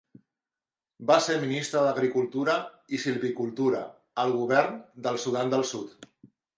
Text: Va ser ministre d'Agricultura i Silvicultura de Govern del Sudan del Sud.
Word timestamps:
Va 1.11 1.17
ser 1.25 1.35
ministre 1.43 1.83
d'Agricultura 1.89 2.57
i 2.99 3.03
Silvicultura 3.05 3.85
de 4.21 4.29
Govern 4.43 4.85
del 5.09 5.25
Sudan 5.29 5.57
del 5.57 5.69
Sud. 5.75 6.15